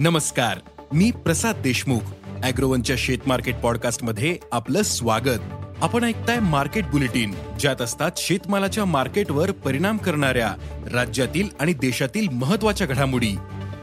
[0.00, 0.58] नमस्कार
[0.92, 2.00] मी प्रसाद देशमुख
[2.44, 5.38] अॅग्रोवनच्या शेत मार्केट पॉडकास्टमध्ये आपलं स्वागत.
[5.82, 10.54] आपण ऐकताय मार्केट बुलेटिन ज्यात असतात शेतमालाच्या मार्केटवर परिणाम करणाऱ्या
[10.92, 13.36] राज्यातील आणि देशातील महत्त्वाच्या घडामोडी.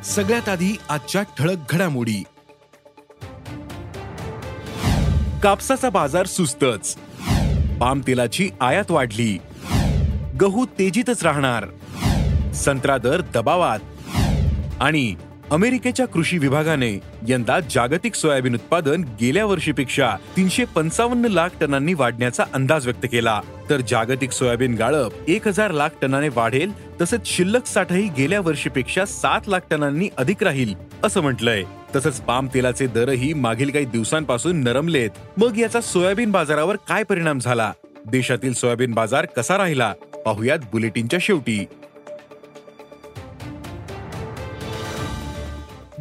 [0.03, 2.23] सगळ्यात आधी आजच्या ठळक घडामोडी.
[5.43, 6.95] कापसाचा बाजार सुस्तच.
[7.81, 9.37] पाम तेलाची आयात वाढली.
[10.41, 11.65] गहू तेजीतच राहणार.
[12.53, 13.79] संत्रा दर दबावात.
[14.79, 15.15] आणि
[15.51, 22.85] अमेरिकेच्या कृषी विभागाने यंदा जागतिक सोयाबीन उत्पादन गेल्या वर्षीपेक्षा तीनशे पंचावन्न लाख टनांनी वाढण्याचा अंदाज
[22.85, 23.41] व्यक्त केला.
[23.69, 29.41] तर जागतिक सोयाबीन गाळप एक हजार लाख टनाने वाढेल तसंच शिल्लक साठाही गेल्या वर्षीपेक्षा सात
[29.47, 30.73] लाख टनांनी अधिक राहील
[31.03, 31.63] असं म्हटलंय.
[31.95, 35.09] तसंच पाम तेलाचे दरही मागील काही दिवसांपासून नरमलेत.
[35.37, 37.71] मग याचा सोयाबीन बाजारावर काय परिणाम झाला?
[38.07, 39.93] देशातील सोयाबीन बाजार कसा राहिला?
[40.25, 41.65] पाहुयात बुलेटिनच्या शेवटी.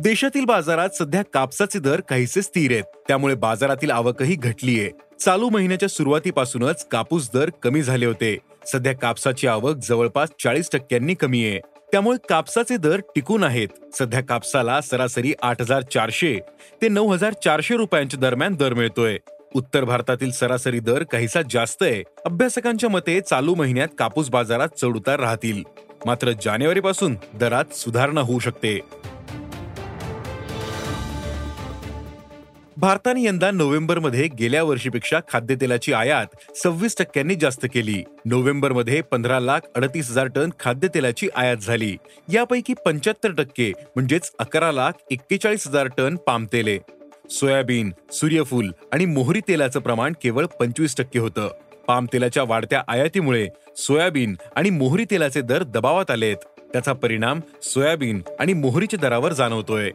[0.06, 2.84] देशातील बाजारात सध्या कापसाचे दर काहीसे स्थिर आहेत.
[3.08, 4.90] त्यामुळे बाजारातील आवकही घटलीये.
[5.20, 8.38] चालू महिन्याच्या सुरुवातीपासूनच कापूस दर कमी झाले होते.
[8.66, 11.60] सध्या कापसाची आवक जवळपास चाळीस टक्क्यांनी कमी आहे.
[11.92, 13.68] त्यामुळे कापसाचे दर टिकून आहेत.
[13.98, 16.38] सध्या कापसाला सरासरी आठ हजार चारशे
[16.82, 19.18] ते नऊ हजार चारशे रुपयांच्या दरम्यान दर मिळतोय.
[19.54, 22.02] उत्तर भारतातील सरासरी दर काहीसा जास्त आहे.
[22.24, 25.62] अभ्यासकांच्या मते चालू महिन्यात कापूस बाजारात चढउतार राहतील.
[26.06, 28.80] मात्र जानेवारीपासून दरात सुधारणा होऊ शकते.
[32.78, 38.02] भारताने यंदा नोव्हेंबरमध्ये गेल्या वर्षीपेक्षा खाद्यतेलाची आयात सव्वीस टक्क्यांनी जास्त केली.
[38.24, 41.96] नोव्हेंबरमध्ये पंधरा लाख अडतीस हजार टन खाद्यतेलाची आयात झाली.
[42.32, 46.78] यापैकी पंच्याहत्तर टक्के म्हणजेच अकरा लाख एक्केचाळीस हजार टन पामतेले
[47.30, 51.48] सोयाबीन सूर्यफूल आणि मोहरी तेलाचं प्रमाण केवळ पंचवीस टक्के होतं.
[51.88, 56.36] पाम तेलाच्या वाढत्या आयातीमुळे सोयाबीन आणि मोहरी तेलाचे दर दबावात आलेत.
[56.72, 59.90] त्याचा परिणाम सोयाबीन आणि मोहरीच्या दरावर जाणवतोय.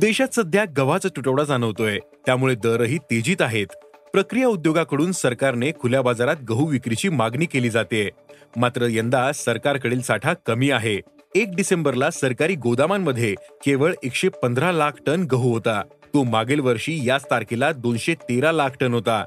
[0.00, 1.98] देशात सध्या गव्हाचा तुटवडा जाणवतोय.
[2.26, 3.66] त्यामुळे दरही तेजीत आहेत.
[4.12, 8.10] प्रक्रिया उद्योगाकडून सरकारने खुल्या बाजारात गहू विक्रीची मागणी केली जाते.
[8.56, 11.00] मात्र यंदा सरकारकडील साठा कमी आहे.
[11.34, 13.34] एक डिसेंबरला सरकारी गोदामांमध्ये
[13.66, 15.82] केवळ एकशे पंधरा लाख टन गहू होता.
[16.14, 19.24] तो मागील वर्षी याच तारखेला दोनशे तेरा लाख टन होता.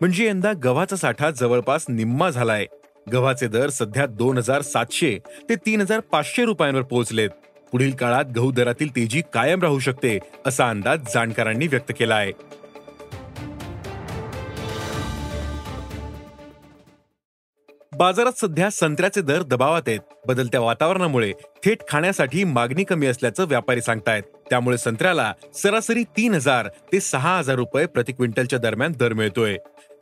[0.00, 2.66] म्हणजे यंदा गव्हाचा साठा जवळपास निम्मा झालाय.
[3.12, 5.18] गव्हाचे दर सध्या दोन हजार सातशे
[5.48, 7.30] ते तीन हजार पाचशे रुपयांवर पोहोचलेत.
[7.72, 12.32] पुढील काळात गहू दरातील तेजी कायम राहू शकते असा अंदाज जाणकारांनी व्यक्त केला आहे
[17.98, 20.00] बाजारात सध्या संत्र्याचे दर दबावात आहेत.
[20.26, 21.32] बदलत्या वातावरणामुळे
[21.64, 24.22] थेट खाण्यासाठी मागणी कमी असल्याचं व्यापारी सांगतायत.
[24.50, 29.56] त्यामुळे संत्र्याला सरासरी तीन हजार ते सहा हजार रुपये प्रति क्विंटलच्या दरम्यान दर मिळतोय.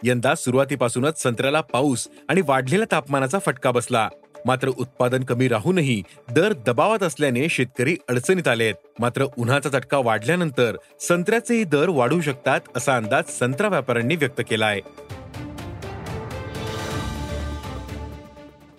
[0.05, 4.09] यंदा सुरुवातीपासूनच संत्र्याला पाऊस आणि वाढलेल्या तापमानाचा फटका बसला.
[4.47, 8.75] मात्र उत्पादन कमी राहूनही दर दबावात असल्याने शेतकरी अडचणीत आले आहेत.
[9.01, 14.81] मात्र उन्हाचा चटका वाढल्यानंतर संत्र्याचेही दर वाढू शकतात असा अंदाज संत्रा व्यापाऱ्यांनी व्यक्त केला आहे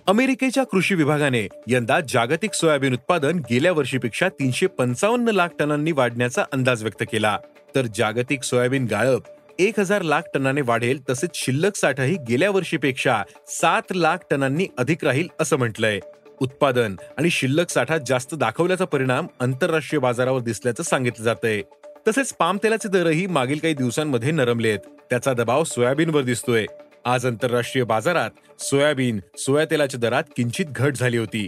[0.08, 6.82] अमेरिकेच्या कृषी विभागाने यंदा जागतिक सोयाबीन उत्पादन गेल्या वर्षीपेक्षा तीनशे पंचावन्न लाख टनांनी वाढण्याचा अंदाज
[6.84, 7.38] व्यक्त केला.
[7.76, 9.24] तर जागतिक सोयाबीन गाळप
[9.60, 15.28] एक हजार लाख टनाने वाढेल तसेच शिल्लक साठाही गेल्या वर्षीपेक्षा सात लाख टनांनी अधिक राहील
[15.40, 16.00] असं म्हटलंय.
[16.42, 21.62] उत्पादन आणि शिल्लक साठा जास्त दाखवल्याचा परिणाम आंतरराष्ट्रीय बाजारावर दिसल्याचं सांगितलं जातंय.
[22.08, 24.80] तसेच पाम तेलाचे दरही मागील काही दिवसांमध्ये नरमलेत.
[25.10, 26.66] त्याचा दबाव सोयाबीनवर दिसतोय.
[27.06, 31.48] आज आंतरराष्ट्रीय बाजारात सोयाबीन सोया तेलाच्या दरात किंचित घट झाली होती.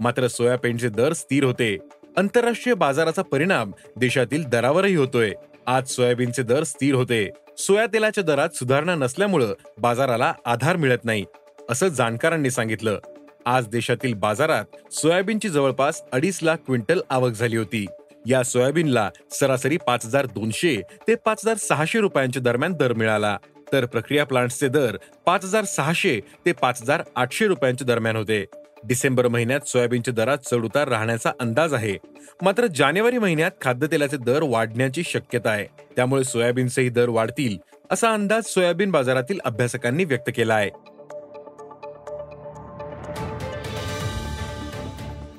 [0.00, 1.78] मात्र सोयाबीनचे दर स्थिर होते.
[2.16, 5.32] आंतरराष्ट्रीय बाजाराचा परिणाम देशातील दरावरही होतोय.
[5.70, 7.28] आज सोयाबीनचे दर स्थिर होते.
[7.58, 11.24] सोया तेलाच्या दरात सुधारणा नसल्यामुळं बाजाराला आधार मिळत नाही
[11.70, 12.98] असं जाणकारांनी सांगितलं.
[13.46, 17.86] आज देशातील बाजारात सोयाबीनची जवळपास अडीच लाख क्विंटल आवक झाली होती.
[18.26, 20.76] या सोयाबीनला सरासरी पाच हजार दोनशे
[21.08, 23.36] ते पाच हजार सहाशे रुपयांच्या दरम्यान दर मिळाला.
[23.72, 24.96] तर प्रक्रिया प्लांट्सचे दर
[25.26, 28.44] पाच हजार सहाशे ते पाच हजार आठशे रुपयांच्या दरम्यान होते.
[28.84, 31.98] डिसेंबर महिन्यात सोयाबीनच्या दरात चढउतार राहण्याचा अंदाज आहे.
[32.42, 35.66] मात्र जानेवारी महिन्यात खाद्यतेलाचे दर वाढण्याची शक्यता आहे.
[35.96, 37.58] त्यामुळे सोयाबीनचेही दर वाढतील
[37.90, 40.70] असा अंदाज सोयाबीन बाजारातील अभ्यासकांनी व्यक्त केला आहे.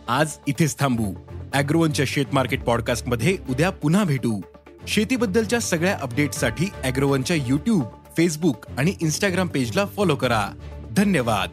[0.08, 1.14] आज इथेच थांबू.
[1.54, 4.42] अॅग्रोवनच्या शेत मार्केट पॉडकास्टमध्ये उद्या पुन्हा भेटू.
[4.88, 7.84] शेतीबद्दलच्या सगळ्या अपडेटसाठी अॅग्रोवनच्या युट्यूब
[8.18, 10.48] फेसबुक आणि इन्स्टाग्राम पेजला फॉलो करा.
[10.92, 11.50] धन्यवाद.